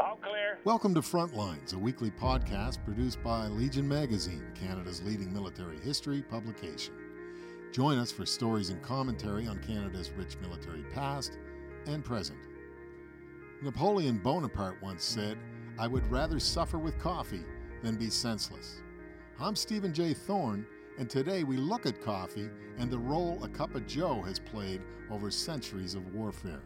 All 0.00 0.16
clear. 0.16 0.58
Welcome 0.64 0.92
to 0.94 1.00
Frontlines, 1.00 1.72
a 1.72 1.78
weekly 1.78 2.10
podcast 2.10 2.84
produced 2.84 3.22
by 3.22 3.46
Legion 3.46 3.88
Magazine, 3.88 4.44
Canada's 4.54 5.02
leading 5.02 5.32
military 5.32 5.78
history 5.78 6.20
publication. 6.20 6.92
Join 7.72 7.96
us 7.96 8.12
for 8.12 8.26
stories 8.26 8.68
and 8.68 8.82
commentary 8.82 9.46
on 9.46 9.62
Canada's 9.62 10.10
rich 10.10 10.36
military 10.42 10.82
past 10.92 11.38
and 11.86 12.04
present. 12.04 12.40
Napoleon 13.62 14.18
Bonaparte 14.18 14.76
once 14.82 15.02
said, 15.02 15.38
I 15.78 15.86
would 15.86 16.06
rather 16.10 16.38
suffer 16.38 16.76
with 16.78 16.98
coffee 16.98 17.44
than 17.82 17.96
be 17.96 18.10
senseless. 18.10 18.82
I'm 19.40 19.56
Stephen 19.56 19.94
J. 19.94 20.12
Thorne, 20.12 20.66
and 20.98 21.08
today 21.08 21.44
we 21.44 21.56
look 21.56 21.86
at 21.86 22.02
coffee 22.02 22.50
and 22.78 22.90
the 22.90 22.98
role 22.98 23.42
a 23.42 23.48
cup 23.48 23.74
of 23.74 23.86
joe 23.86 24.20
has 24.22 24.38
played 24.38 24.82
over 25.10 25.30
centuries 25.30 25.94
of 25.94 26.14
warfare. 26.14 26.62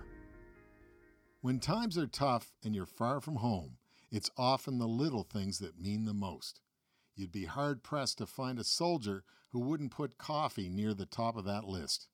When 1.41 1.61
times 1.61 1.97
are 1.97 2.07
tough 2.07 2.53
and 2.65 2.75
you're 2.75 2.87
far 2.87 3.21
from 3.21 3.37
home, 3.37 3.77
it's 4.11 4.31
often 4.37 4.79
the 4.79 4.89
little 4.89 5.23
things 5.23 5.59
that 5.61 5.81
mean 5.81 6.05
the 6.05 6.15
most. 6.15 6.61
You'd 7.15 7.33
be 7.33 7.45
hard 7.45 7.83
pressed 7.83 8.19
to 8.19 8.27
find 8.27 8.59
a 8.59 8.65
soldier 8.65 9.25
who 9.53 9.61
wouldn't 9.61 9.93
put 9.93 10.19
coffee 10.19 10.69
near 10.69 10.93
the 10.93 11.07
top 11.07 11.37
of 11.37 11.45
that 11.45 11.65
list. 11.65 12.09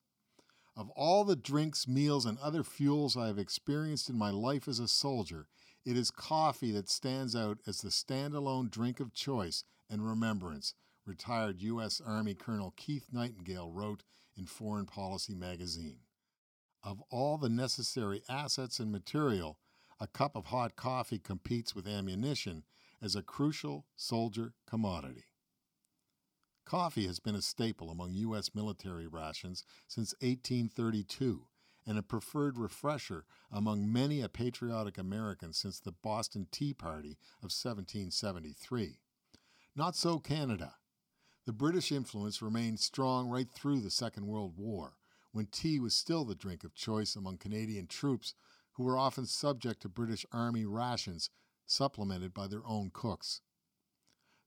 Of 0.75 0.89
all 0.91 1.23
the 1.23 1.35
drinks, 1.35 1.87
meals, 1.87 2.25
and 2.25 2.37
other 2.39 2.63
fuels 2.63 3.17
I 3.17 3.27
have 3.27 3.37
experienced 3.37 4.09
in 4.09 4.17
my 4.17 4.29
life 4.29 4.67
as 4.67 4.79
a 4.79 4.87
soldier, 4.87 5.47
it 5.85 5.97
is 5.97 6.09
coffee 6.09 6.71
that 6.71 6.89
stands 6.89 7.35
out 7.35 7.59
as 7.67 7.81
the 7.81 7.89
standalone 7.89 8.71
drink 8.71 8.99
of 8.99 9.13
choice 9.13 9.63
and 9.89 10.07
remembrance, 10.07 10.73
retired 11.05 11.61
U.S. 11.61 12.01
Army 12.05 12.33
Colonel 12.33 12.73
Keith 12.77 13.07
Nightingale 13.11 13.71
wrote 13.71 14.03
in 14.37 14.45
Foreign 14.45 14.85
Policy 14.85 15.35
magazine. 15.35 15.99
Of 16.83 17.01
all 17.09 17.37
the 17.37 17.49
necessary 17.49 18.21
assets 18.27 18.79
and 18.79 18.91
material, 18.91 19.59
a 19.99 20.07
cup 20.07 20.35
of 20.35 20.47
hot 20.47 20.75
coffee 20.75 21.19
competes 21.19 21.73
with 21.73 21.87
ammunition 21.87 22.63
as 23.01 23.15
a 23.15 23.21
crucial 23.21 23.85
soldier 23.95 24.53
commodity. 24.67 25.25
Coffee 26.65 27.07
has 27.07 27.19
been 27.19 27.35
a 27.35 27.41
staple 27.41 27.89
among 27.89 28.13
U.S. 28.13 28.55
military 28.55 29.07
rations 29.07 29.63
since 29.87 30.13
1832 30.21 31.45
and 31.85 31.97
a 31.97 32.03
preferred 32.03 32.57
refresher 32.57 33.25
among 33.51 33.91
many 33.91 34.21
a 34.21 34.29
patriotic 34.29 34.97
American 34.97 35.51
since 35.53 35.79
the 35.79 35.91
Boston 35.91 36.47
Tea 36.51 36.73
Party 36.73 37.17
of 37.39 37.51
1773. 37.51 38.99
Not 39.75 39.95
so 39.95 40.19
Canada. 40.19 40.75
The 41.45 41.51
British 41.51 41.91
influence 41.91 42.41
remained 42.41 42.79
strong 42.79 43.27
right 43.27 43.51
through 43.51 43.81
the 43.81 43.91
Second 43.91 44.27
World 44.27 44.53
War, 44.55 44.95
when 45.33 45.47
tea 45.47 45.77
was 45.77 45.93
still 45.93 46.23
the 46.23 46.35
drink 46.35 46.63
of 46.63 46.73
choice 46.73 47.17
among 47.17 47.37
Canadian 47.37 47.87
troops 47.87 48.33
who 48.73 48.83
were 48.83 48.97
often 48.97 49.25
subject 49.25 49.81
to 49.81 49.89
British 49.89 50.25
Army 50.31 50.63
rations 50.63 51.29
supplemented 51.65 52.33
by 52.33 52.47
their 52.47 52.65
own 52.65 52.91
cooks. 52.93 53.41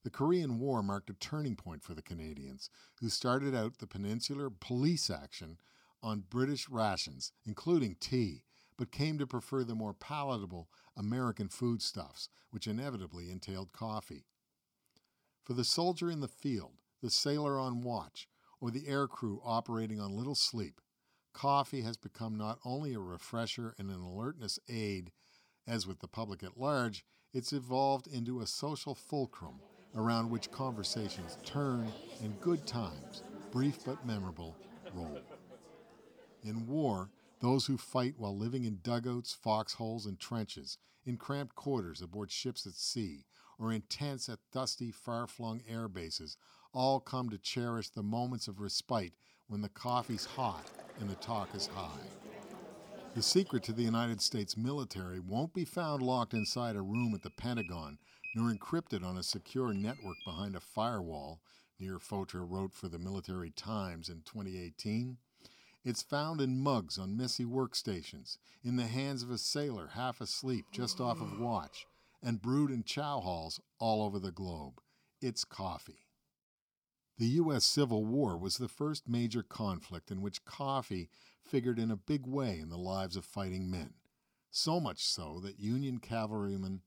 The 0.05 0.11
Korean 0.11 0.59
War 0.59 0.83
marked 0.83 1.11
a 1.11 1.15
turning 1.15 1.55
point 1.55 1.83
for 1.83 1.93
the 1.93 2.01
Canadians, 2.01 2.71
who 3.01 3.11
started 3.11 3.55
out 3.55 3.77
the 3.77 3.87
peninsular 3.87 4.49
police 4.49 5.11
action 5.11 5.59
on 6.03 6.25
British 6.31 6.67
rations, 6.71 7.33
including 7.45 7.97
tea, 8.01 8.45
but 8.79 8.91
came 8.91 9.19
to 9.19 9.27
prefer 9.27 9.65
the 9.65 9.75
more 9.75 9.93
palatable 9.93 10.71
American 10.97 11.49
foodstuffs, 11.49 12.31
which 12.51 12.67
inevitably 12.67 13.31
entailed 13.31 13.73
coffee. 13.75 14.25
For 15.45 15.53
the 15.53 15.65
soldier 15.65 16.11
in 16.11 16.21
the 16.21 16.29
field, 16.29 16.79
the 17.03 17.11
sailor 17.11 17.59
on 17.59 17.83
watch, 17.83 18.29
or 18.61 18.71
the 18.71 18.87
air 18.89 19.07
crew 19.07 19.41
operating 19.45 20.01
on 20.01 20.17
little 20.17 20.35
sleep, 20.35 20.81
coffee 21.33 21.83
has 21.83 21.97
become 21.97 22.37
not 22.37 22.59
only 22.65 22.95
a 22.95 22.99
refresher 22.99 23.75
and 23.79 23.91
an 23.91 24.01
alertness 24.01 24.59
aid, 24.69 25.13
as 25.67 25.87
with 25.87 26.01
the 26.01 26.09
public 26.09 26.43
at 26.43 26.59
large, 26.59 27.05
it's 27.33 27.53
evolved 27.53 28.07
into 28.07 28.41
a 28.41 28.47
social 28.47 28.95
fulcrum 28.95 29.61
around 29.95 30.31
which 30.31 30.51
conversations 30.51 31.37
turn 31.45 31.93
and 32.23 32.41
good 32.41 32.67
times, 32.67 33.23
brief 33.53 33.85
but 33.85 34.05
memorable, 34.07 34.57
roll. 34.95 35.21
In 36.43 36.67
war, 36.67 37.11
those 37.41 37.67
who 37.67 37.77
fight 37.77 38.15
while 38.19 38.37
living 38.37 38.65
in 38.65 38.79
dugouts, 38.83 39.35
foxholes, 39.35 40.07
and 40.07 40.19
trenches, 40.19 40.79
in 41.05 41.17
cramped 41.17 41.55
quarters 41.55 42.01
aboard 42.01 42.31
ships 42.31 42.67
at 42.67 42.75
sea, 42.75 43.25
or 43.59 43.73
in 43.73 43.83
tents 43.83 44.29
at 44.29 44.39
dusty, 44.53 44.91
far 44.91 45.27
flung 45.27 45.63
air 45.69 45.89
bases, 45.89 46.37
all 46.77 47.01
come 47.01 47.31
to 47.31 47.39
cherish 47.39 47.89
the 47.89 48.03
moments 48.03 48.49
of 48.49 48.61
respite 48.61 49.15
when 49.49 49.63
the 49.63 49.69
coffee's 49.71 50.27
hot 50.27 50.71
and 51.01 51.09
the 51.09 51.15
talk 51.15 51.49
is 51.55 51.69
high. 51.69 52.07
The 53.15 53.23
secret 53.23 53.63
to 53.63 53.73
the 53.73 53.83
United 53.83 54.21
States 54.21 54.59
military 54.59 55.19
won't 55.19 55.55
be 55.55 55.65
found 55.65 56.03
locked 56.03 56.35
inside 56.35 56.77
a 56.77 56.83
room 56.83 57.15
at 57.15 57.23
the 57.23 57.31
Pentagon, 57.31 57.97
nor 58.35 58.53
encrypted 58.53 59.03
on 59.03 59.17
a 59.17 59.23
secure 59.23 59.73
network 59.73 60.19
behind 60.27 60.55
a 60.55 60.61
firewall, 60.61 61.41
Nir 61.81 61.99
Fotra 61.99 62.47
wrote 62.47 62.75
for 62.75 62.91
the 62.91 62.99
Military 62.99 63.51
Times 63.51 64.11
in 64.11 64.21
2018. 64.27 65.17
It's 65.83 66.03
found 66.03 66.43
in 66.43 66.61
mugs 66.61 66.99
on 66.99 67.17
messy 67.17 67.47
workstations, 67.47 68.37
in 68.63 68.77
the 68.77 68.87
hands 68.87 69.23
of 69.23 69.31
a 69.31 69.39
sailor 69.39 69.93
half 69.95 70.21
asleep 70.21 70.67
just 70.73 71.01
off 71.01 71.23
of 71.23 71.41
watch, 71.41 71.87
and 72.23 72.43
brewed 72.43 72.71
in 72.71 72.85
chow 72.85 73.21
halls 73.21 73.63
all 73.79 74.03
over 74.03 74.19
the 74.19 74.31
globe. 74.31 74.83
It's 75.23 75.43
coffee. 75.43 76.06
The 77.19 77.27
U.S. 77.27 77.65
Civil 77.65 78.05
War 78.05 78.37
was 78.37 78.59
the 78.59 78.69
first 78.69 79.09
major 79.09 79.43
conflict 79.43 80.11
in 80.11 80.21
which 80.21 80.45
coffee 80.45 81.09
figured 81.43 81.79
in 81.79 81.91
a 81.91 81.97
big 81.97 82.27
way 82.27 82.59
in 82.61 82.69
the 82.69 82.77
lives 82.77 83.17
of 83.17 83.25
fighting 83.25 83.71
men. 83.71 83.95
So 84.51 84.81
much 84.81 85.03
so 85.03 85.41
that 85.41 85.59
Union 85.59 85.99
cavalryman 85.99 86.83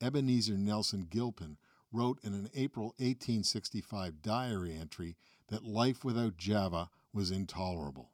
Ebenezer 0.00 0.56
Nelson 0.56 1.06
Gilpin 1.08 1.58
wrote 1.92 2.18
in 2.24 2.34
an 2.34 2.50
April 2.54 2.86
1865 2.98 4.20
diary 4.20 4.74
entry 4.74 5.16
that 5.46 5.64
life 5.64 6.04
without 6.04 6.36
Java 6.36 6.90
was 7.12 7.30
intolerable. 7.30 8.10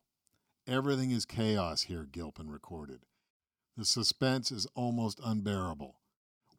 Everything 0.67 1.13
is 1.13 1.25
chaos 1.25 1.83
here, 1.85 2.05
Gilpin 2.05 2.51
recorded. 2.51 3.07
The 3.75 3.87
suspense 3.87 4.53
is 4.53 4.67
almost 4.75 5.19
unbearable. 5.25 5.97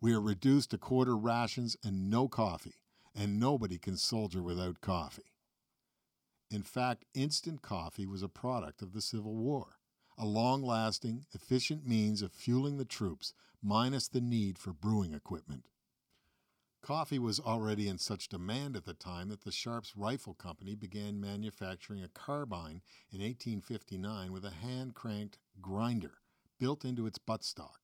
We 0.02 0.14
are 0.14 0.22
reduced 0.22 0.72
to 0.72 0.80
quarter 0.80 1.16
rations 1.16 1.78
and 1.84 2.10
no 2.10 2.28
coffee 2.28 2.76
and 3.16 3.40
nobody 3.40 3.78
can 3.78 3.98
soldier 3.98 4.44
without 4.44 4.82
coffee. 4.82 5.34
In 6.52 6.64
fact, 6.64 7.06
instant 7.14 7.62
coffee 7.62 8.06
was 8.06 8.22
a 8.22 8.30
product 8.30 8.82
of 8.82 8.94
the 8.94 9.02
Civil 9.02 9.36
War, 9.36 9.80
a 10.18 10.26
long 10.26 10.62
lasting, 10.62 11.26
efficient 11.34 11.88
means 11.88 12.22
of 12.22 12.32
fueling 12.32 12.78
the 12.78 12.86
troops, 12.86 13.34
minus 13.64 14.08
the 14.08 14.22
need 14.22 14.58
for 14.58 14.74
brewing 14.74 15.14
equipment. 15.14 15.66
Coffee 16.82 17.18
was 17.18 17.40
already 17.40 17.88
in 17.88 17.98
such 17.98 18.30
demand 18.30 18.76
at 18.76 18.86
the 18.86 18.94
time 18.94 19.30
that 19.30 19.44
the 19.44 19.52
Sharps 19.52 19.98
Rifle 19.98 20.36
Company 20.36 20.76
began 20.76 21.20
manufacturing 21.20 22.04
a 22.04 22.08
carbine 22.10 22.84
in 23.12 23.22
1859 23.22 24.32
with 24.32 24.46
a 24.46 24.52
hand 24.52 24.94
cranked 24.94 25.40
grinder 25.60 26.20
built 26.60 26.86
into 26.86 27.08
its 27.08 27.18
buttstock. 27.18 27.80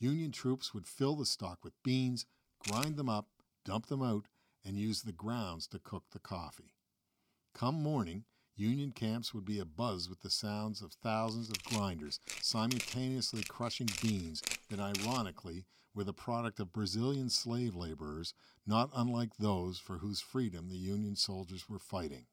Union 0.00 0.32
troops 0.32 0.74
would 0.74 0.88
fill 0.88 1.14
the 1.14 1.24
stock 1.24 1.60
with 1.62 1.80
beans, 1.84 2.26
grind 2.58 2.96
them 2.96 3.08
up, 3.08 3.28
dump 3.64 3.86
them 3.86 4.02
out, 4.02 4.26
and 4.64 4.78
use 4.78 5.02
the 5.02 5.12
grounds 5.12 5.66
to 5.68 5.78
cook 5.78 6.04
the 6.12 6.18
coffee. 6.18 6.74
Come 7.54 7.82
morning, 7.82 8.24
Union 8.56 8.92
camps 8.92 9.34
would 9.34 9.44
be 9.44 9.58
abuzz 9.58 10.08
with 10.08 10.20
the 10.20 10.30
sounds 10.30 10.80
of 10.80 10.92
thousands 10.92 11.50
of 11.50 11.62
grinders 11.64 12.20
simultaneously 12.40 13.42
crushing 13.48 13.88
beans 14.00 14.42
that 14.70 14.78
ironically 14.78 15.66
were 15.92 16.04
the 16.04 16.12
product 16.12 16.60
of 16.60 16.72
Brazilian 16.72 17.30
slave 17.30 17.74
laborers, 17.74 18.32
not 18.66 18.90
unlike 18.94 19.36
those 19.38 19.78
for 19.78 19.98
whose 19.98 20.20
freedom 20.20 20.68
the 20.68 20.76
Union 20.76 21.16
soldiers 21.16 21.68
were 21.68 21.78
fighting. 21.78 22.26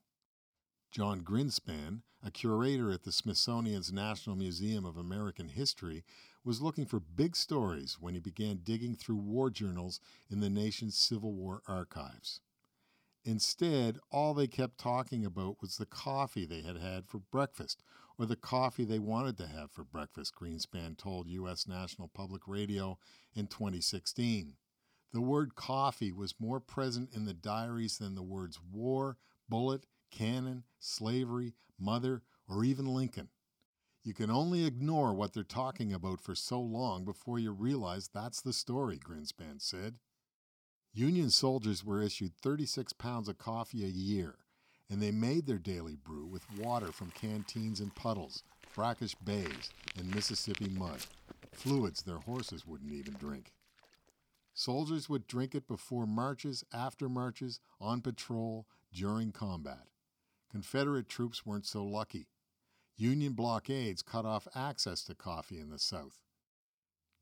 John 0.92 1.22
Grinspan, 1.22 2.02
a 2.22 2.30
curator 2.30 2.92
at 2.92 3.04
the 3.04 3.14
Smithsonian's 3.14 3.94
National 3.94 4.36
Museum 4.36 4.84
of 4.84 4.98
American 4.98 5.48
History, 5.48 6.04
was 6.44 6.62
looking 6.62 6.86
for 6.86 7.00
big 7.00 7.38
stories 7.38 7.98
when 8.02 8.14
he 8.14 8.20
began 8.20 8.58
digging 8.58 8.96
through 8.96 9.16
war 9.16 9.50
journals 9.50 10.02
in 10.30 10.42
the 10.42 10.50
nation's 10.50 10.98
Civil 10.98 11.34
War 11.34 11.62
archives. 11.66 12.42
Instead, 13.24 14.00
all 14.12 14.34
they 14.34 14.48
kept 14.48 14.78
talking 14.78 15.26
about 15.26 15.62
was 15.62 15.78
the 15.78 15.86
coffee 15.86 16.46
they 16.46 16.62
had 16.62 16.76
had 16.76 17.08
for 17.08 17.20
breakfast, 17.20 17.84
or 18.18 18.26
the 18.26 18.36
coffee 18.36 18.84
they 18.84 19.00
wanted 19.00 19.38
to 19.38 19.48
have 19.48 19.72
for 19.72 19.86
breakfast, 19.86 20.36
Grinspan 20.36 20.98
told 20.98 21.28
U.S. 21.28 21.70
National 21.70 22.10
Public 22.10 22.48
Radio 22.48 22.98
in 23.34 23.48
2016. 23.48 24.56
The 25.14 25.22
word 25.22 25.56
coffee 25.56 26.12
was 26.12 26.36
more 26.38 26.60
present 26.60 27.14
in 27.14 27.26
the 27.26 27.34
diaries 27.34 27.98
than 27.98 28.16
the 28.16 28.24
words 28.24 28.60
war, 28.60 29.18
bullet, 29.48 29.86
Cannon, 30.12 30.64
slavery, 30.80 31.54
mother, 31.80 32.22
or 32.48 32.64
even 32.64 32.86
Lincoln. 32.86 33.30
You 34.04 34.14
can 34.14 34.32
only 34.32 34.66
ignore 34.66 35.14
what 35.14 35.34
they're 35.34 35.44
talking 35.44 35.94
about 35.94 36.22
for 36.22 36.36
so 36.36 36.60
long 36.60 37.06
before 37.06 37.40
you 37.40 37.52
realize 37.52 38.08
that's 38.08 38.42
the 38.42 38.54
story, 38.54 38.98
Grinspan 38.98 39.62
said. 39.62 40.00
Union 40.94 41.30
soldiers 41.30 41.86
were 41.86 42.02
issued 42.02 42.34
36 42.42 42.94
pounds 42.94 43.30
of 43.30 43.38
coffee 43.38 43.84
a 43.84 43.88
year, 43.88 44.36
and 44.90 45.02
they 45.02 45.12
made 45.12 45.46
their 45.46 45.58
daily 45.58 45.96
brew 45.96 46.26
with 46.26 46.52
water 46.58 46.92
from 46.92 47.12
canteens 47.12 47.80
and 47.80 47.96
puddles, 47.96 48.44
brackish 48.76 49.16
bays, 49.16 49.70
and 49.98 50.14
Mississippi 50.14 50.68
mud, 50.68 51.06
fluids 51.54 52.02
their 52.02 52.18
horses 52.18 52.66
wouldn't 52.66 52.92
even 52.92 53.14
drink. 53.14 53.54
Soldiers 54.54 55.08
would 55.08 55.28
drink 55.28 55.56
it 55.56 55.68
before 55.68 56.06
marches, 56.06 56.66
after 56.74 57.08
marches, 57.08 57.60
on 57.80 58.02
patrol, 58.02 58.66
during 58.94 59.32
combat. 59.32 59.88
Confederate 60.52 61.08
troops 61.08 61.46
weren't 61.46 61.66
so 61.66 61.82
lucky. 61.82 62.28
Union 62.98 63.32
blockades 63.32 64.02
cut 64.02 64.26
off 64.26 64.50
access 64.54 65.02
to 65.06 65.16
coffee 65.16 65.60
in 65.60 65.70
the 65.70 65.80
South. 65.80 66.22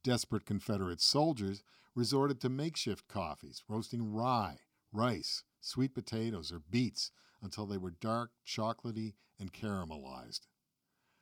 Desperate 0.03 0.45
Confederate 0.45 0.99
soldiers 0.99 1.63
resorted 1.93 2.41
to 2.41 2.49
makeshift 2.49 3.07
coffees, 3.07 3.63
roasting 3.67 4.11
rye, 4.11 4.57
rice, 4.91 5.43
sweet 5.61 5.93
potatoes, 5.93 6.51
or 6.51 6.59
beets 6.59 7.11
until 7.41 7.67
they 7.67 7.77
were 7.77 7.91
dark, 7.91 8.31
chocolatey, 8.45 9.13
and 9.39 9.53
caramelized. 9.53 10.47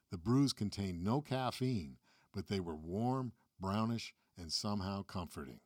The 0.09 0.17
brews 0.17 0.53
contained 0.53 1.03
no 1.03 1.21
caffeine, 1.21 1.97
but 2.33 2.47
they 2.47 2.61
were 2.61 2.75
warm, 2.75 3.33
brownish, 3.59 4.13
and 4.37 4.53
somehow 4.53 5.03
comforting. 5.03 5.59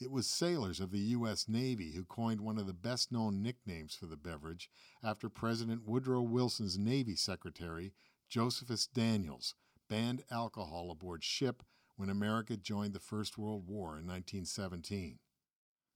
It 0.00 0.10
was 0.10 0.26
sailors 0.26 0.80
of 0.80 0.92
the 0.92 0.98
U.S. 0.98 1.46
Navy 1.46 1.92
who 1.92 2.06
coined 2.06 2.40
one 2.40 2.56
of 2.56 2.66
the 2.66 2.72
best 2.72 3.12
known 3.12 3.42
nicknames 3.42 3.94
for 3.94 4.06
the 4.06 4.16
beverage 4.16 4.70
after 5.02 5.28
President 5.28 5.86
Woodrow 5.86 6.22
Wilson's 6.22 6.78
Navy 6.78 7.14
Secretary, 7.14 7.92
Josephus 8.26 8.86
Daniels, 8.86 9.54
banned 9.90 10.24
alcohol 10.30 10.90
aboard 10.90 11.22
ship 11.22 11.62
when 11.96 12.08
America 12.08 12.56
joined 12.56 12.94
the 12.94 12.98
First 12.98 13.36
World 13.36 13.66
War 13.66 13.98
in 13.98 14.06
1917. 14.06 15.18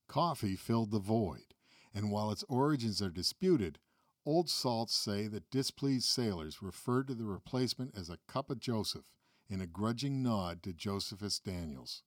Coffee 0.06 0.54
filled 0.54 0.90
the 0.90 0.98
void, 0.98 1.54
and 1.94 2.10
while 2.10 2.30
its 2.30 2.44
origins 2.46 3.00
are 3.00 3.10
disputed, 3.10 3.78
old 4.26 4.50
salts 4.50 4.94
say 4.94 5.28
that 5.28 5.50
displeased 5.50 6.04
sailors 6.04 6.60
referred 6.60 7.06
to 7.06 7.14
the 7.14 7.24
replacement 7.24 7.96
as 7.96 8.10
a 8.10 8.18
cup 8.28 8.50
of 8.50 8.60
Joseph 8.60 9.06
in 9.48 9.62
a 9.62 9.66
grudging 9.66 10.22
nod 10.22 10.62
to 10.62 10.74
Josephus 10.74 11.38
Daniels. 11.38 12.02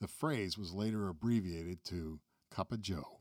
The 0.00 0.08
phrase 0.08 0.56
was 0.56 0.72
later 0.72 1.08
abbreviated 1.08 1.84
to 1.86 2.20
Cup 2.50 2.70
of 2.70 2.80
Joe. 2.80 3.20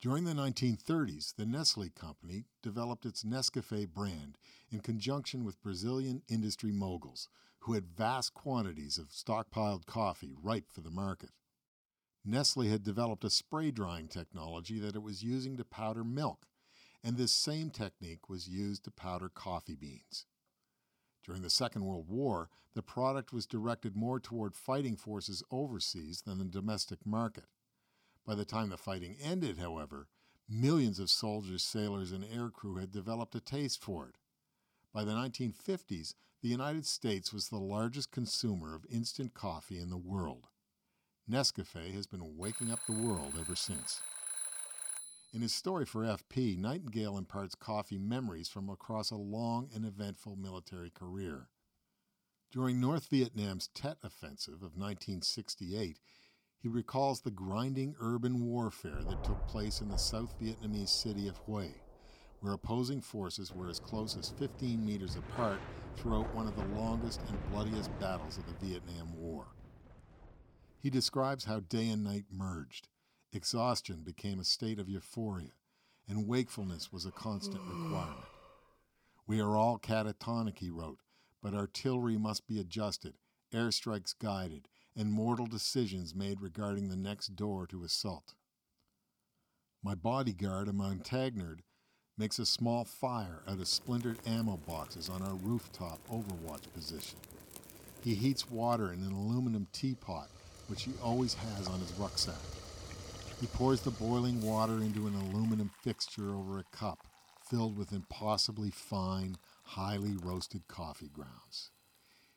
During 0.00 0.24
the 0.24 0.32
1930s, 0.32 1.34
the 1.36 1.44
Nestle 1.44 1.90
Company 1.90 2.46
developed 2.62 3.04
its 3.04 3.22
Nescafe 3.22 3.86
brand 3.92 4.38
in 4.70 4.80
conjunction 4.80 5.44
with 5.44 5.60
Brazilian 5.60 6.22
industry 6.26 6.72
moguls 6.72 7.28
who 7.60 7.74
had 7.74 7.94
vast 7.94 8.32
quantities 8.32 8.96
of 8.96 9.10
stockpiled 9.10 9.84
coffee 9.84 10.32
ripe 10.34 10.72
for 10.72 10.80
the 10.80 10.90
market. 10.90 11.32
Nestle 12.24 12.68
had 12.68 12.82
developed 12.82 13.24
a 13.24 13.30
spray 13.30 13.70
drying 13.70 14.08
technology 14.08 14.78
that 14.78 14.96
it 14.96 15.02
was 15.02 15.22
using 15.22 15.58
to 15.58 15.64
powder 15.64 16.02
milk, 16.02 16.46
and 17.04 17.18
this 17.18 17.32
same 17.32 17.68
technique 17.68 18.30
was 18.30 18.48
used 18.48 18.84
to 18.84 18.90
powder 18.90 19.28
coffee 19.28 19.76
beans. 19.76 20.24
During 21.24 21.42
the 21.42 21.50
Second 21.50 21.84
World 21.84 22.08
War, 22.08 22.48
the 22.74 22.82
product 22.82 23.32
was 23.32 23.46
directed 23.46 23.96
more 23.96 24.20
toward 24.20 24.54
fighting 24.54 24.96
forces 24.96 25.42
overseas 25.50 26.22
than 26.22 26.38
the 26.38 26.44
domestic 26.44 27.04
market. 27.04 27.46
By 28.26 28.34
the 28.34 28.44
time 28.44 28.70
the 28.70 28.76
fighting 28.76 29.16
ended, 29.20 29.58
however, 29.58 30.08
millions 30.48 30.98
of 30.98 31.10
soldiers, 31.10 31.62
sailors, 31.62 32.12
and 32.12 32.24
aircrew 32.24 32.80
had 32.80 32.90
developed 32.90 33.34
a 33.34 33.40
taste 33.40 33.82
for 33.82 34.08
it. 34.08 34.16
By 34.92 35.04
the 35.04 35.12
1950s, 35.12 36.14
the 36.42 36.48
United 36.48 36.86
States 36.86 37.32
was 37.32 37.48
the 37.48 37.58
largest 37.58 38.10
consumer 38.10 38.74
of 38.74 38.86
instant 38.90 39.34
coffee 39.34 39.78
in 39.78 39.90
the 39.90 39.96
world. 39.96 40.48
Nescafe 41.30 41.92
has 41.92 42.06
been 42.06 42.36
waking 42.36 42.70
up 42.70 42.80
the 42.86 42.92
world 42.92 43.34
ever 43.38 43.54
since. 43.54 44.00
In 45.32 45.42
his 45.42 45.54
story 45.54 45.86
for 45.86 46.02
FP, 46.02 46.58
Nightingale 46.58 47.16
imparts 47.16 47.54
coffee 47.54 47.98
memories 47.98 48.48
from 48.48 48.68
across 48.68 49.12
a 49.12 49.16
long 49.16 49.70
and 49.72 49.84
eventful 49.84 50.34
military 50.34 50.90
career. 50.90 51.48
During 52.50 52.80
North 52.80 53.06
Vietnam's 53.06 53.68
Tet 53.68 53.98
Offensive 54.02 54.54
of 54.54 54.76
1968, 54.76 56.00
he 56.58 56.68
recalls 56.68 57.20
the 57.20 57.30
grinding 57.30 57.94
urban 58.00 58.44
warfare 58.44 59.04
that 59.08 59.22
took 59.22 59.46
place 59.46 59.80
in 59.80 59.88
the 59.88 59.98
South 59.98 60.34
Vietnamese 60.40 60.88
city 60.88 61.28
of 61.28 61.38
Hue, 61.46 61.74
where 62.40 62.54
opposing 62.54 63.00
forces 63.00 63.54
were 63.54 63.68
as 63.68 63.78
close 63.78 64.16
as 64.16 64.30
15 64.30 64.84
meters 64.84 65.14
apart 65.14 65.60
throughout 65.96 66.34
one 66.34 66.48
of 66.48 66.56
the 66.56 66.76
longest 66.76 67.20
and 67.28 67.52
bloodiest 67.52 67.96
battles 68.00 68.36
of 68.36 68.46
the 68.46 68.66
Vietnam 68.66 69.16
War. 69.16 69.46
He 70.80 70.90
describes 70.90 71.44
how 71.44 71.60
day 71.60 71.88
and 71.88 72.02
night 72.02 72.24
merged, 72.32 72.88
Exhaustion 73.32 74.02
became 74.02 74.40
a 74.40 74.44
state 74.44 74.80
of 74.80 74.88
euphoria, 74.88 75.52
and 76.08 76.26
wakefulness 76.26 76.92
was 76.92 77.06
a 77.06 77.12
constant 77.12 77.62
requirement. 77.64 78.24
We 79.24 79.40
are 79.40 79.56
all 79.56 79.78
catatonic, 79.78 80.58
he 80.58 80.68
wrote, 80.68 80.98
but 81.40 81.54
artillery 81.54 82.18
must 82.18 82.48
be 82.48 82.58
adjusted, 82.58 83.14
airstrikes 83.54 84.18
guided, 84.18 84.66
and 84.96 85.12
mortal 85.12 85.46
decisions 85.46 86.12
made 86.12 86.40
regarding 86.40 86.88
the 86.88 86.96
next 86.96 87.36
door 87.36 87.68
to 87.68 87.84
assault. 87.84 88.34
My 89.80 89.94
bodyguard, 89.94 90.66
a 90.66 90.72
Montagnard, 90.72 91.62
makes 92.18 92.40
a 92.40 92.44
small 92.44 92.84
fire 92.84 93.42
out 93.46 93.60
of 93.60 93.68
splintered 93.68 94.18
ammo 94.26 94.56
boxes 94.66 95.08
on 95.08 95.22
our 95.22 95.34
rooftop 95.36 96.00
overwatch 96.10 96.70
position. 96.74 97.18
He 98.02 98.16
heats 98.16 98.50
water 98.50 98.92
in 98.92 99.04
an 99.04 99.12
aluminum 99.12 99.68
teapot, 99.72 100.28
which 100.66 100.82
he 100.82 100.92
always 101.00 101.34
has 101.34 101.68
on 101.68 101.78
his 101.78 101.92
rucksack. 101.92 102.59
He 103.40 103.46
pours 103.46 103.80
the 103.80 103.90
boiling 103.90 104.42
water 104.42 104.82
into 104.82 105.06
an 105.06 105.14
aluminum 105.14 105.70
fixture 105.82 106.34
over 106.34 106.58
a 106.58 106.76
cup 106.76 107.06
filled 107.42 107.76
with 107.76 107.92
impossibly 107.92 108.70
fine, 108.70 109.36
highly 109.62 110.14
roasted 110.14 110.68
coffee 110.68 111.08
grounds. 111.08 111.70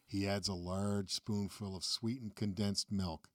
He 0.07 0.25
adds 0.27 0.47
a 0.47 0.53
large 0.53 1.11
spoonful 1.11 1.75
of 1.75 1.83
sweetened 1.83 2.35
condensed 2.35 2.89
milk, 2.89 3.27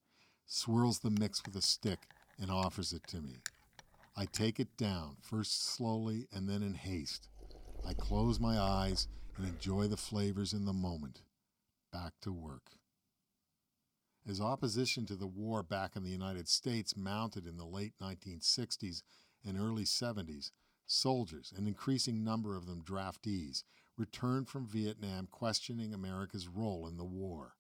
swirls 0.47 1.01
the 1.01 1.11
mix 1.11 1.45
with 1.45 1.55
a 1.57 1.63
stick, 1.63 2.07
and 2.41 2.51
offers 2.51 2.95
it 2.95 3.07
to 3.09 3.21
me. 3.21 3.43
I 4.17 4.25
take 4.25 4.59
it 4.59 4.77
down, 4.79 5.17
first 5.21 5.63
slowly 5.63 6.27
and 6.33 6.49
then 6.49 6.63
in 6.63 6.75
haste. 6.75 7.29
I 7.87 7.93
close 7.93 8.41
my 8.41 8.59
eyes 8.59 9.09
and 9.37 9.47
enjoy 9.47 9.89
the 9.89 9.97
flavors 9.99 10.55
in 10.55 10.65
the 10.65 10.73
moment. 10.73 11.21
Back 11.93 12.15
to 12.23 12.33
work. 12.33 12.78
As 14.27 14.41
opposition 14.41 15.07
to 15.07 15.17
the 15.17 15.27
war 15.27 15.63
back 15.63 15.97
in 15.97 16.03
the 16.03 16.11
United 16.11 16.49
States 16.49 16.97
mounted 16.97 17.47
in 17.47 17.57
the 17.57 17.65
late 17.65 17.95
1960s 18.01 19.03
and 19.45 19.59
early 19.59 19.85
70s, 19.85 20.51
soldiers, 20.87 21.53
an 21.57 21.67
increasing 21.67 22.25
number 22.25 22.57
of 22.57 22.67
them 22.67 22.83
draftees, 22.83 23.65
returned 23.97 24.49
from 24.49 24.67
Vietnam 24.67 25.27
questioning 25.27 25.93
America's 25.93 26.49
role 26.49 26.87
in 26.87 26.97
the 26.97 27.05
war. 27.05 27.55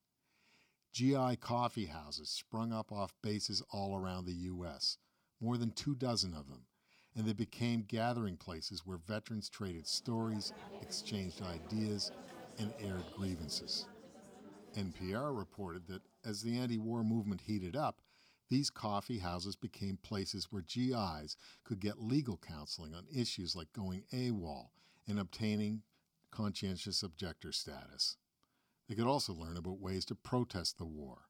GI 0.92 1.36
coffee 1.36 1.86
houses 1.86 2.30
sprung 2.30 2.72
up 2.72 2.90
off 2.90 3.14
bases 3.22 3.62
all 3.70 3.96
around 3.96 4.24
the 4.24 4.32
U.S., 4.32 4.98
more 5.40 5.56
than 5.56 5.70
two 5.70 5.94
dozen 5.94 6.34
of 6.34 6.48
them, 6.48 6.66
and 7.14 7.26
they 7.26 7.32
became 7.32 7.82
gathering 7.82 8.36
places 8.36 8.84
where 8.84 8.98
veterans 8.98 9.48
traded 9.48 9.86
stories, 9.86 10.52
exchanged 10.82 11.42
ideas, 11.42 12.10
and 12.58 12.72
aired 12.80 13.04
grievances. 13.16 13.86
NPR 14.74 15.36
reported 15.36 15.86
that 15.88 16.02
as 16.24 16.42
the 16.42 16.58
anti 16.58 16.78
war 16.78 17.02
movement 17.02 17.42
heated 17.42 17.76
up, 17.76 18.00
these 18.48 18.70
coffee 18.70 19.18
houses 19.18 19.56
became 19.56 19.98
places 19.98 20.48
where 20.50 20.62
GIs 20.62 21.36
could 21.64 21.80
get 21.80 22.02
legal 22.02 22.38
counseling 22.38 22.94
on 22.94 23.06
issues 23.14 23.54
like 23.54 23.72
going 23.72 24.04
AWOL 24.12 24.70
and 25.06 25.18
obtaining 25.18 25.82
conscientious 26.30 27.02
objector 27.02 27.52
status. 27.52 28.16
They 28.88 28.94
could 28.94 29.06
also 29.06 29.34
learn 29.34 29.56
about 29.56 29.80
ways 29.80 30.04
to 30.06 30.14
protest 30.14 30.78
the 30.78 30.86
war. 30.86 31.28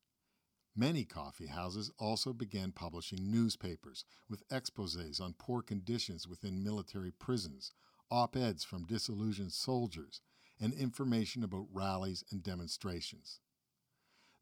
Many 0.76 1.04
coffee 1.04 1.48
houses 1.48 1.90
also 1.98 2.32
began 2.32 2.70
publishing 2.70 3.32
newspapers 3.32 4.04
with 4.28 4.44
exposes 4.48 5.18
on 5.18 5.34
poor 5.36 5.60
conditions 5.60 6.28
within 6.28 6.62
military 6.62 7.10
prisons, 7.10 7.72
op 8.12 8.36
eds 8.36 8.62
from 8.62 8.86
disillusioned 8.86 9.52
soldiers, 9.52 10.20
and 10.60 10.72
information 10.74 11.44
about 11.44 11.66
rallies 11.72 12.24
and 12.30 12.42
demonstrations. 12.42 13.40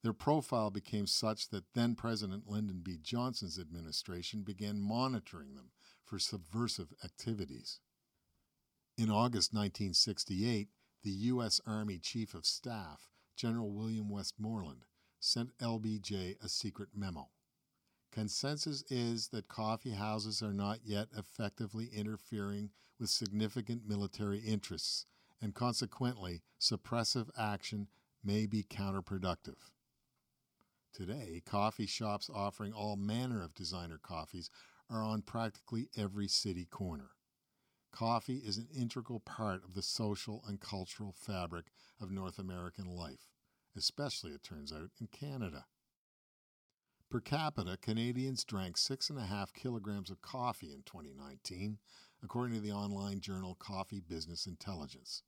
Their 0.03 0.13
profile 0.13 0.71
became 0.71 1.07
such 1.07 1.49
that 1.49 1.73
then 1.75 1.95
President 1.95 2.45
Lyndon 2.47 2.81
B. 2.83 2.97
Johnson's 3.03 3.59
administration 3.59 4.43
began 4.43 4.81
monitoring 4.81 5.55
them 5.55 5.71
for 6.05 6.19
subversive 6.19 6.93
activities. 7.05 7.81
In 8.97 9.11
August 9.11 9.53
1968, 9.53 10.69
the 11.03 11.11
U.S. 11.11 11.61
Army 11.67 11.99
Chief 11.99 12.35
of 12.35 12.47
Staff, 12.47 13.11
General 13.37 13.71
William 13.71 14.09
Westmoreland, 14.09 14.85
sent 15.19 15.59
LBJ 15.59 16.43
a 16.43 16.49
secret 16.49 16.91
memo. 16.95 17.31
Consensus 18.13 18.83
is 18.89 19.29
that 19.29 19.49
coffee 19.49 19.91
houses 19.91 20.41
are 20.43 20.55
not 20.55 20.79
yet 20.85 21.09
effectively 21.17 21.91
interfering 21.93 22.71
with 22.99 23.11
significant 23.11 23.83
military 23.87 24.39
interests 24.39 25.07
and 25.41 25.55
consequently, 25.55 26.43
suppressive 26.61 27.29
action 27.39 27.89
may 28.25 28.47
be 28.47 28.63
counterproductive. 28.63 29.71
Today, 30.93 31.43
coffee 31.45 31.87
shops 31.87 32.31
offering 32.33 32.73
all 32.73 32.97
manner 32.97 33.43
of 33.43 33.55
designer 33.55 33.99
coffees 34.03 34.49
are 34.89 35.03
on 35.03 35.23
practically 35.23 35.89
every 35.97 36.29
city 36.29 36.65
corner. 36.65 37.11
coffee 37.93 38.43
is 38.45 38.57
an 38.57 38.69
integral 38.75 39.21
part 39.21 39.65
of 39.65 39.75
the 39.75 39.83
social 39.83 40.43
and 40.47 40.61
cultural 40.61 41.13
fabric 41.13 41.67
of 42.01 42.11
North 42.11 42.39
American 42.39 42.87
life, 42.87 43.29
especially, 43.77 44.33
it 44.33 44.43
turns 44.43 44.73
out, 44.73 44.91
in 45.01 45.07
Canada. 45.07 45.67
Per 47.09 47.21
capita, 47.21 47.77
Canadians 47.81 48.45
drank 48.45 48.77
6.5 48.77 49.53
kilograms 49.55 50.11
of 50.11 50.23
coffee 50.23 50.73
in 50.73 50.83
2019, 50.83 51.79
according 52.23 52.55
to 52.55 52.61
the 52.61 52.73
online 52.73 53.21
journal 53.21 53.55
Coffee 53.55 54.01
Business 54.01 54.47
Intelligence. 54.47 55.23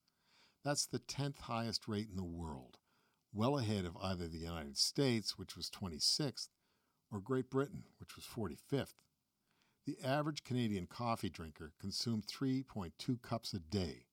That's 0.68 0.84
the 0.84 0.98
10th 0.98 1.38
highest 1.38 1.88
rate 1.88 2.08
in 2.10 2.16
the 2.16 2.22
world, 2.22 2.76
well 3.32 3.56
ahead 3.56 3.86
of 3.86 3.96
either 4.02 4.28
the 4.28 4.36
United 4.36 4.76
States, 4.76 5.38
which 5.38 5.56
was 5.56 5.70
26th, 5.70 6.50
or 7.10 7.20
Great 7.20 7.48
Britain, 7.48 7.84
which 7.98 8.16
was 8.16 8.26
45th. 8.26 8.92
The 9.86 9.96
average 10.04 10.44
Canadian 10.44 10.86
coffee 10.86 11.30
drinker 11.30 11.72
consumes 11.80 12.26
3.2 12.26 13.22
cups 13.22 13.54
a 13.54 13.60
day, 13.60 14.08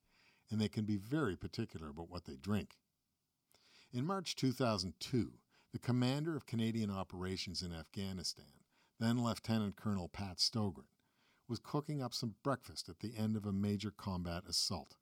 and 0.49 0.61
they 0.61 0.69
can 0.69 0.85
be 0.85 0.95
very 0.95 1.35
particular 1.35 1.89
about 1.89 2.09
what 2.09 2.23
they 2.23 2.37
drink. 2.37 2.77
In 3.91 4.05
March 4.05 4.37
2002, 4.37 5.33
the 5.73 5.79
commander 5.79 6.37
of 6.37 6.45
Canadian 6.45 6.89
operations 6.89 7.63
in 7.63 7.73
Afghanistan, 7.73 8.63
then 8.97 9.21
Lieutenant 9.21 9.75
Colonel 9.75 10.07
Pat 10.07 10.37
Stogran, 10.37 10.87
was 11.49 11.59
cooking 11.59 12.01
up 12.01 12.13
some 12.13 12.35
breakfast 12.43 12.87
at 12.87 12.99
the 12.99 13.17
end 13.17 13.35
of 13.35 13.45
a 13.45 13.51
major 13.51 13.91
combat 13.91 14.43
assault. 14.47 14.95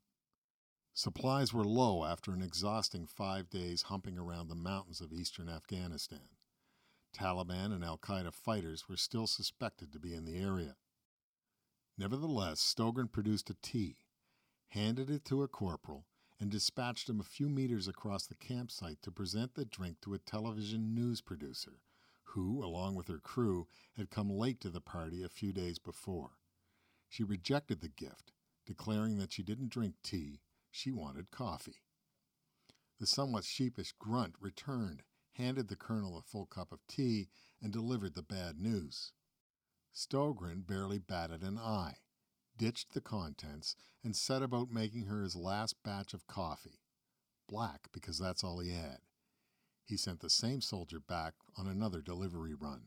Supplies 0.96 1.52
were 1.52 1.64
low 1.64 2.04
after 2.04 2.32
an 2.32 2.40
exhausting 2.40 3.04
five 3.04 3.50
days 3.50 3.82
humping 3.82 4.16
around 4.16 4.46
the 4.46 4.54
mountains 4.54 5.00
of 5.00 5.12
eastern 5.12 5.48
Afghanistan. 5.48 6.28
Taliban 7.12 7.72
and 7.72 7.82
Al 7.82 7.98
Qaeda 7.98 8.32
fighters 8.32 8.88
were 8.88 8.96
still 8.96 9.26
suspected 9.26 9.92
to 9.92 9.98
be 9.98 10.14
in 10.14 10.24
the 10.24 10.38
area. 10.38 10.76
Nevertheless, 11.98 12.60
Stogran 12.60 13.10
produced 13.10 13.50
a 13.50 13.56
tea, 13.60 13.96
handed 14.68 15.10
it 15.10 15.24
to 15.24 15.42
a 15.42 15.48
corporal, 15.48 16.06
and 16.38 16.48
dispatched 16.48 17.08
him 17.08 17.18
a 17.18 17.24
few 17.24 17.48
meters 17.48 17.88
across 17.88 18.26
the 18.26 18.36
campsite 18.36 19.02
to 19.02 19.10
present 19.10 19.54
the 19.54 19.64
drink 19.64 20.00
to 20.02 20.14
a 20.14 20.18
television 20.18 20.94
news 20.94 21.20
producer, 21.20 21.80
who, 22.22 22.64
along 22.64 22.94
with 22.94 23.08
her 23.08 23.18
crew, 23.18 23.66
had 23.96 24.10
come 24.10 24.30
late 24.30 24.60
to 24.60 24.70
the 24.70 24.80
party 24.80 25.24
a 25.24 25.28
few 25.28 25.52
days 25.52 25.80
before. 25.80 26.38
She 27.08 27.24
rejected 27.24 27.80
the 27.80 27.88
gift, 27.88 28.32
declaring 28.64 29.18
that 29.18 29.32
she 29.32 29.42
didn't 29.42 29.70
drink 29.70 29.94
tea, 30.04 30.40
she 30.74 30.90
wanted 30.90 31.30
coffee. 31.30 31.82
The 32.98 33.06
somewhat 33.06 33.44
sheepish 33.44 33.92
grunt 33.98 34.34
returned, 34.40 35.02
handed 35.32 35.68
the 35.68 35.76
colonel 35.76 36.18
a 36.18 36.22
full 36.22 36.46
cup 36.46 36.72
of 36.72 36.86
tea, 36.86 37.28
and 37.60 37.72
delivered 37.72 38.14
the 38.14 38.22
bad 38.22 38.58
news. 38.58 39.12
Stogran 39.92 40.66
barely 40.66 40.98
batted 40.98 41.42
an 41.42 41.58
eye 41.58 41.98
ditched 42.56 42.92
the 42.92 43.00
contents, 43.00 43.76
and 44.02 44.14
set 44.14 44.42
about 44.42 44.70
making 44.70 45.06
her 45.06 45.22
his 45.22 45.36
last 45.36 45.82
batch 45.82 46.14
of 46.14 46.26
coffee. 46.26 46.80
Black, 47.48 47.88
because 47.92 48.18
that's 48.18 48.44
all 48.44 48.60
he 48.60 48.70
had. 48.70 48.98
He 49.84 49.96
sent 49.96 50.20
the 50.20 50.30
same 50.30 50.60
soldier 50.60 51.00
back 51.00 51.34
on 51.56 51.66
another 51.66 52.00
delivery 52.00 52.54
run. 52.54 52.86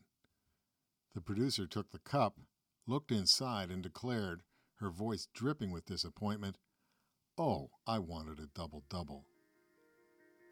The 1.14 1.20
producer 1.20 1.66
took 1.66 1.90
the 1.90 2.00
cup, 2.00 2.38
looked 2.86 3.12
inside, 3.12 3.70
and 3.70 3.82
declared, 3.82 4.42
her 4.76 4.90
voice 4.90 5.28
dripping 5.32 5.70
with 5.70 5.86
disappointment, 5.86 6.56
Oh, 7.40 7.70
I 7.86 8.00
wanted 8.00 8.40
a 8.40 8.48
double 8.52 8.82
double. 8.90 9.24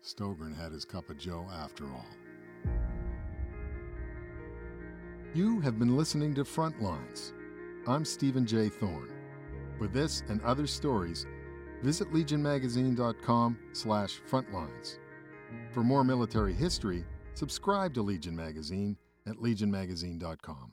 Stogran 0.05 0.57
had 0.57 0.71
his 0.71 0.85
cup 0.85 1.11
of 1.11 1.19
joe 1.19 1.45
after 1.53 1.85
all. 1.87 2.07
You 5.35 5.61
have 5.63 5.81
been 5.81 5.97
listening 5.97 6.33
to 6.37 6.45
Frontlines 6.45 7.33
I'm 7.89 8.05
Stephen 8.05 8.47
J. 8.47 8.69
Thorne. 8.69 9.11
For 9.79 9.89
this 9.89 10.23
and 10.29 10.41
other 10.43 10.67
stories, 10.69 11.27
visit 11.83 12.13
legionmagazine.com 12.13 13.59
slash 13.73 14.21
frontlines. 14.31 14.99
For 15.73 15.83
more 15.83 16.05
military 16.05 16.55
history, 16.55 17.05
subscribe 17.35 17.95
to 17.95 18.03
Legion 18.03 18.37
Magazine 18.37 18.97
at 19.27 19.37
legionmagazine.com. 19.37 20.73